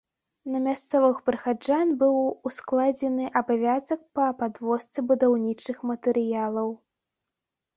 На 0.51 0.59
мясцовых 0.67 1.19
прыхаджан 1.29 1.91
быў 1.99 2.15
ускладзены 2.51 3.27
абавязак 3.43 4.01
па 4.21 4.25
падвозцы 4.41 4.99
будаўнічых 5.13 5.77
матэрыялаў. 5.91 6.69